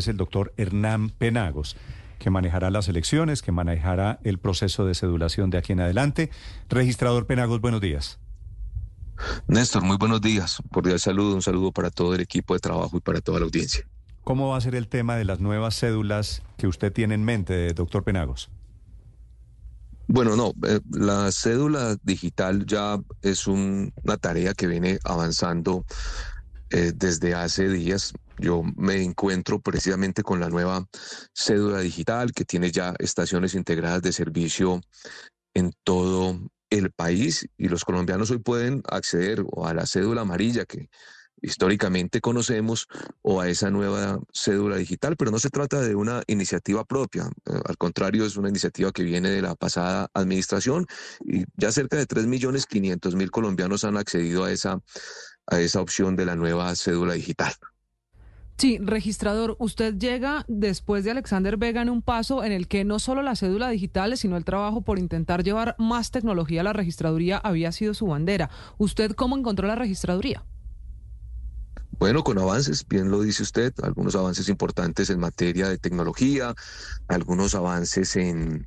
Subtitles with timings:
[0.00, 1.76] es el doctor Hernán Penagos
[2.18, 6.30] que manejará las elecciones, que manejará el proceso de cedulación de aquí en adelante.
[6.68, 8.18] Registrador Penagos, buenos días.
[9.46, 10.62] Néstor, muy buenos días.
[10.70, 13.86] Cordial saludo, un saludo para todo el equipo de trabajo y para toda la audiencia.
[14.22, 17.72] ¿Cómo va a ser el tema de las nuevas cédulas que usted tiene en mente,
[17.72, 18.50] doctor Penagos?
[20.06, 25.84] Bueno, no, eh, la cédula digital ya es una tarea que viene avanzando
[26.70, 28.12] eh, desde hace días.
[28.38, 30.86] Yo me encuentro precisamente con la nueva
[31.34, 34.80] cédula digital que tiene ya estaciones integradas de servicio
[35.54, 36.38] en todo
[36.70, 40.88] el país y los colombianos hoy pueden acceder a la cédula amarilla que
[41.42, 42.86] históricamente conocemos
[43.22, 47.60] o a esa nueva cédula digital, pero no se trata de una iniciativa propia, eh,
[47.64, 50.86] al contrario es una iniciativa que viene de la pasada administración
[51.24, 54.80] y ya cerca de 3.500.000 colombianos han accedido a esa,
[55.46, 57.52] a esa opción de la nueva cédula digital.
[58.60, 62.98] Sí, registrador, usted llega después de Alexander Vega en un paso en el que no
[62.98, 67.38] solo la cédula digital, sino el trabajo por intentar llevar más tecnología a la registraduría
[67.38, 68.50] había sido su bandera.
[68.76, 70.44] ¿Usted cómo encontró la registraduría?
[71.98, 76.54] Bueno, con avances, bien lo dice usted, algunos avances importantes en materia de tecnología,
[77.08, 78.66] algunos avances en,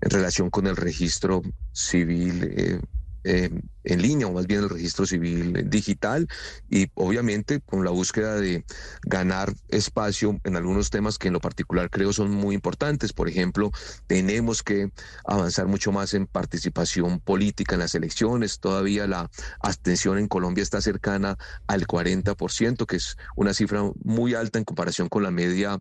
[0.00, 2.80] relación con el registro civil eh,
[3.24, 3.50] eh,
[3.84, 6.28] en línea o más bien el registro civil digital
[6.68, 8.64] y obviamente con la búsqueda de
[9.02, 13.12] ganar espacio en algunos temas que en lo particular creo son muy importantes.
[13.12, 13.70] Por ejemplo,
[14.06, 14.90] tenemos que
[15.24, 18.60] avanzar mucho más en participación política en las elecciones.
[18.60, 24.58] Todavía la abstención en Colombia está cercana al 40%, que es una cifra muy alta
[24.58, 25.78] en comparación con la media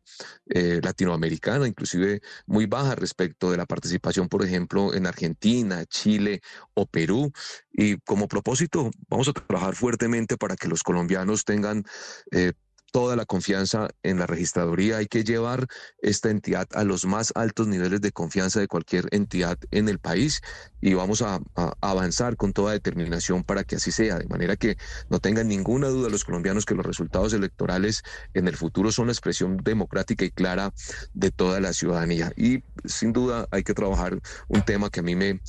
[0.50, 6.42] eh, latinoamericana, inclusive muy baja respecto de la participación, por ejemplo, en Argentina, Chile
[6.74, 7.29] o Perú.
[7.72, 11.84] Y como propósito, vamos a trabajar fuertemente para que los colombianos tengan
[12.32, 12.54] eh,
[12.92, 14.98] toda la confianza en la registraduría.
[14.98, 15.68] Hay que llevar
[16.02, 20.42] esta entidad a los más altos niveles de confianza de cualquier entidad en el país
[20.82, 21.40] y vamos a,
[21.82, 24.78] avanzar con toda determinación para que así sea, de manera que
[25.10, 28.04] no tengan ninguna duda los colombianos que los resultados electorales
[28.34, 30.74] en el futuro son la expresión democrática y clara
[31.14, 32.32] de toda la ciudadanía.
[32.36, 35.42] Y sin duda hay que trabajar un tema que a mí me,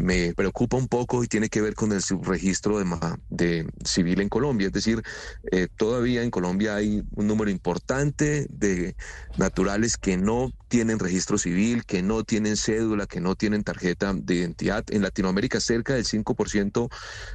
[0.00, 2.84] me preocupa un poco y tiene que ver con el subregistro de,
[3.28, 4.68] de civil en Colombia.
[4.68, 5.02] Es decir,
[5.50, 8.96] eh, todavía en Colombia hay un número importante de
[9.36, 14.34] naturales que no tienen registro civil, que no tienen cédula, que no tienen tarjeta de
[14.34, 14.84] identidad.
[14.90, 16.88] En Latinoamérica cerca del 5%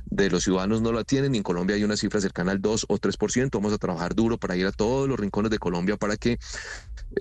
[0.08, 2.88] de los ciudadanos no la tienen y en Colombia hay una cifra cercana al 2
[2.90, 3.50] o 3%.
[3.54, 6.38] Vamos a trabajar duro para ir a todos los rincones de Colombia para que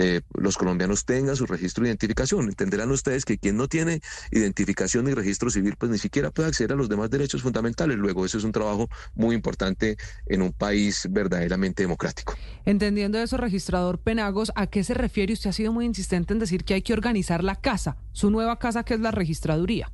[0.00, 2.46] eh, los colombianos tengan su registro de identificación.
[2.48, 4.00] Entenderán ustedes que quien no tiene
[4.32, 7.96] identificación ni registro civil, pues ni siquiera puede acceder a los demás derechos fundamentales.
[7.96, 9.96] Luego, eso es un trabajo muy importante
[10.26, 12.34] en un país verdaderamente democrático.
[12.64, 15.32] Entendiendo eso, registrador Penagos, ¿a qué se refiere?
[15.32, 18.58] Usted ha sido muy insistente en decir que hay que organizar la casa, su nueva
[18.58, 19.92] casa que es la registraduría.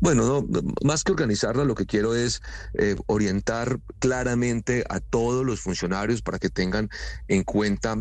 [0.00, 0.46] Bueno,
[0.82, 2.42] más que organizarla, lo que quiero es
[2.74, 6.88] eh, orientar claramente a todos los funcionarios para que tengan
[7.28, 7.96] en cuenta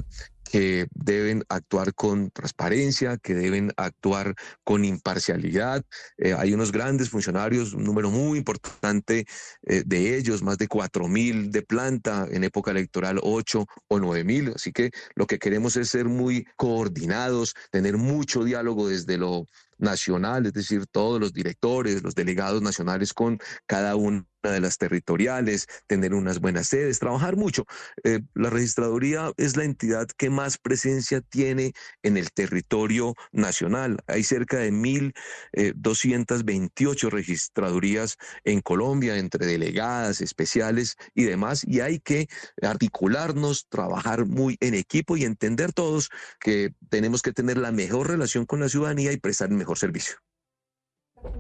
[0.52, 5.84] que deben actuar con transparencia, que deben actuar con imparcialidad.
[6.18, 9.26] Eh, hay unos grandes funcionarios, un número muy importante
[9.64, 14.24] eh, de ellos, más de cuatro mil de planta, en época electoral ocho o nueve
[14.24, 14.54] mil.
[14.56, 19.48] Así que lo que queremos es ser muy coordinados, tener mucho diálogo desde lo
[19.78, 25.68] nacional, es decir, todos los directores, los delegados nacionales con cada una de las territoriales,
[25.88, 27.66] tener unas buenas sedes, trabajar mucho.
[28.04, 31.74] Eh, la registraduría es la entidad que más presencia tiene
[32.04, 33.98] en el territorio nacional.
[34.08, 42.00] Hay cerca de 1.228 eh, registradurías en Colombia, entre delegadas, especiales y demás, y hay
[42.00, 42.28] que
[42.62, 48.46] articularnos, trabajar muy en equipo y entender todos que tenemos que tener la mejor relación
[48.46, 50.25] con la ciudadanía y prestar mejor servicio.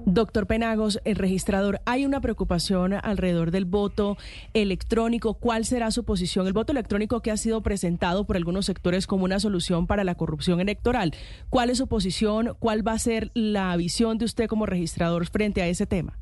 [0.06, 4.18] Doctor Penagos, el registrador, hay una preocupación alrededor del voto
[4.53, 5.34] electrónico.
[5.35, 6.47] ¿Cuál será su posición?
[6.47, 10.15] El voto electrónico que ha sido presentado por algunos sectores como una solución para la
[10.15, 11.15] corrupción electoral.
[11.50, 12.56] ¿Cuál es su posición?
[12.59, 16.19] ¿Cuál va a ser la visión de usted como registrador frente a ese tema?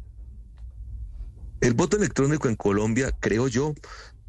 [1.62, 3.74] El voto electrónico en Colombia, creo yo,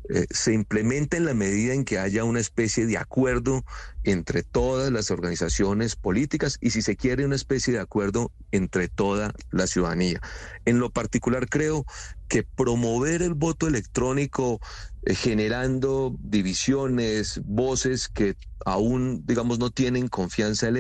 [0.08, 3.64] eh, se implementa en la medida en que haya una especie de acuerdo
[4.04, 9.34] entre todas las organizaciones políticas y si se quiere una especie de acuerdo entre toda
[9.50, 10.20] la ciudadanía.
[10.64, 11.84] En lo particular creo
[12.28, 14.60] que promover el voto electrónico
[15.04, 20.76] eh, generando divisiones, voces que aún, digamos, no tienen confianza en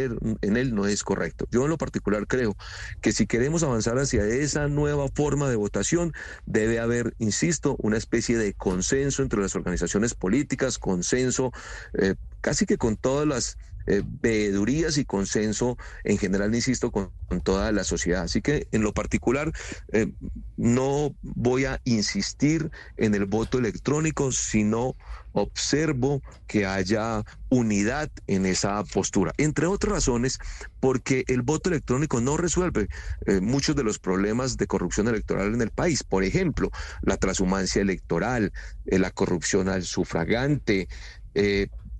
[0.56, 1.46] él, no es correcto.
[1.50, 2.56] Yo en lo particular creo
[3.02, 6.14] que si queremos avanzar hacia esa nueva forma de votación,
[6.46, 11.52] debe haber, insisto, una especie de consenso entre las organizaciones políticas, consenso
[11.98, 13.56] eh, casi que con todas las
[13.86, 17.10] eh, veedurías y consenso en general, insisto, con,
[17.42, 18.22] toda la sociedad.
[18.22, 19.50] Así que en lo particular
[19.92, 20.12] eh,
[20.56, 24.94] no voy a insistir en el voto electrónico, sino
[25.32, 29.32] observo que haya unidad en esa postura.
[29.36, 30.38] Entre otras razones,
[30.80, 32.88] porque el voto electrónico no resuelve
[33.26, 36.04] eh, muchos de los problemas de corrupción electoral en el país.
[36.04, 36.70] Por ejemplo,
[37.00, 38.52] la transhumancia electoral,
[38.84, 40.88] la corrupción al sufragante,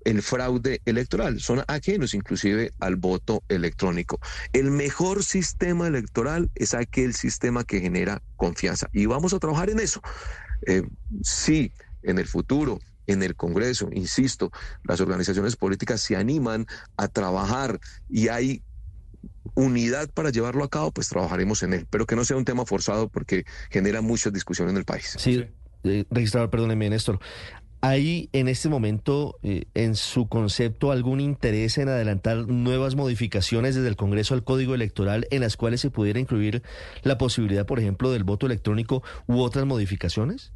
[0.04, 4.20] el fraude electoral, son ajenos inclusive al voto electrónico.
[4.52, 9.80] El mejor sistema electoral es aquel sistema que genera confianza y vamos a trabajar en
[9.80, 10.00] eso.
[10.66, 10.82] Eh,
[11.22, 11.72] sí,
[12.02, 14.50] en el futuro en el Congreso, insisto,
[14.84, 16.66] las organizaciones políticas se animan
[16.96, 17.78] a trabajar
[18.08, 18.62] y hay
[19.54, 22.64] unidad para llevarlo a cabo, pues trabajaremos en él, pero que no sea un tema
[22.64, 25.14] forzado porque genera mucha discusión en el país.
[25.18, 25.44] Sí,
[25.84, 27.20] eh, registrador, perdóneme, Néstor.
[27.86, 33.88] ¿Hay en este momento eh, en su concepto algún interés en adelantar nuevas modificaciones desde
[33.88, 36.62] el Congreso al Código Electoral en las cuales se pudiera incluir
[37.02, 40.54] la posibilidad, por ejemplo, del voto electrónico u otras modificaciones?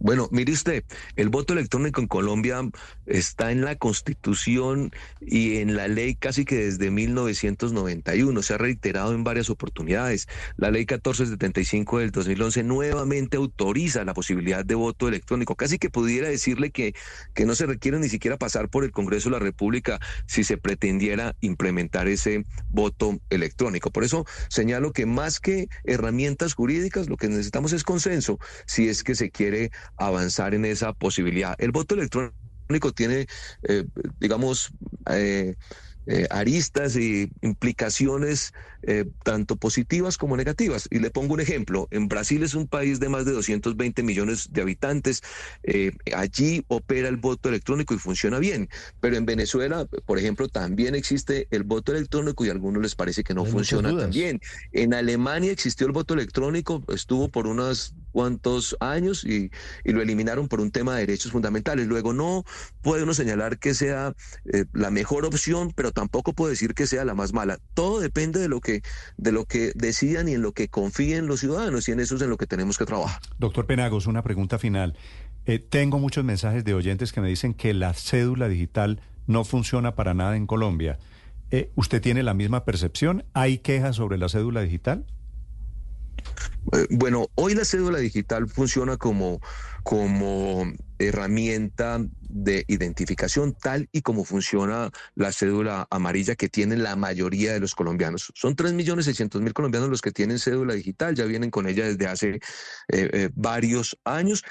[0.00, 0.84] Bueno, mire usted,
[1.16, 2.60] el voto electrónico en Colombia
[3.06, 8.42] está en la Constitución y en la ley casi que desde 1991.
[8.42, 10.28] Se ha reiterado en varias oportunidades.
[10.56, 15.56] La ley 1475 del 2011 nuevamente autoriza la posibilidad de voto electrónico.
[15.56, 16.94] Casi que pudiera decirle que,
[17.34, 20.58] que no se requiere ni siquiera pasar por el Congreso de la República si se
[20.58, 23.90] pretendiera implementar ese voto electrónico.
[23.90, 29.02] Por eso señalo que más que herramientas jurídicas, lo que necesitamos es consenso si es
[29.02, 31.54] que se quiere avanzar en esa posibilidad.
[31.58, 33.26] El voto electrónico tiene,
[33.62, 33.84] eh,
[34.20, 34.70] digamos,
[35.10, 35.54] eh,
[36.10, 38.52] eh, aristas y implicaciones
[38.82, 40.88] eh, tanto positivas como negativas.
[40.90, 41.86] Y le pongo un ejemplo.
[41.90, 45.20] En Brasil es un país de más de 220 millones de habitantes.
[45.64, 48.70] Eh, allí opera el voto electrónico y funciona bien.
[49.00, 53.22] Pero en Venezuela, por ejemplo, también existe el voto electrónico y a algunos les parece
[53.22, 54.40] que no funciona tan bien.
[54.72, 59.52] En Alemania existió el voto electrónico, estuvo por unos cuantos años y,
[59.84, 61.86] lo eliminaron por un tema de derechos fundamentales.
[61.86, 62.42] Luego no
[62.82, 64.12] puede uno señalar que sea
[64.72, 67.60] la mejor opción, pero tampoco puedo decir que sea la más mala.
[67.74, 68.82] Todo depende de lo que,
[69.18, 72.22] de lo que decidan y en lo que confíen los ciudadanos y en eso es
[72.22, 73.20] en lo que tenemos que trabajar.
[73.38, 74.96] Doctor Penagos, una pregunta final.
[75.46, 79.94] Eh, tengo muchos mensajes de oyentes que me dicen que la cédula digital no funciona
[79.94, 80.98] para nada en Colombia.
[81.52, 83.24] Eh, ¿Usted tiene la misma percepción?
[83.32, 85.06] ¿Hay quejas sobre la cédula digital?
[86.72, 89.40] Eh, bueno, hoy la cédula digital funciona como,
[89.82, 90.64] como
[90.98, 97.60] herramienta de identificación tal y como funciona la cédula amarilla que tienen la mayoría de
[97.60, 98.32] los colombianos.
[98.34, 102.40] Son 3.600.000 colombianos los que tienen cédula digital, ya vienen con ella desde hace eh,
[102.88, 104.42] eh, varios años.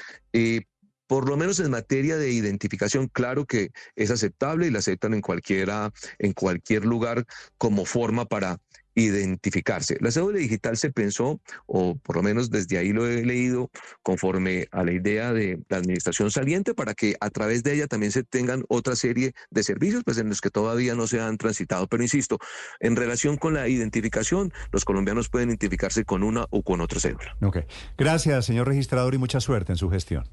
[1.08, 5.22] por lo menos en materia de identificación, claro que es aceptable y la aceptan en
[5.22, 7.26] cualquiera, en cualquier lugar
[7.58, 8.60] como forma para
[8.98, 9.98] identificarse.
[10.02, 13.70] La cédula digital se pensó, o por lo menos desde ahí lo he leído,
[14.02, 18.12] conforme a la idea de la administración saliente, para que a través de ella también
[18.12, 21.86] se tengan otra serie de servicios, pues en los que todavía no se han transitado.
[21.88, 22.40] Pero insisto,
[22.80, 27.38] en relación con la identificación, los colombianos pueden identificarse con una o con otra cédula.
[27.44, 27.60] Ok.
[28.00, 30.28] Gracias, señor registrador, y mucha suerte en su gestión.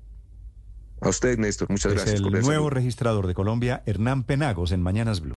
[1.02, 2.20] A usted, Néstor, muchas es gracias.
[2.20, 5.32] El nuevo registrador de Colombia, Hernán Penagos, en Mañanas Blue.